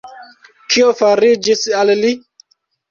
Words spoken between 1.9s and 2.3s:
li?